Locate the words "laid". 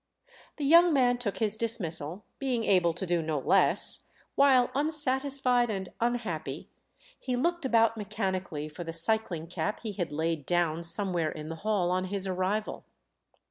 10.11-10.47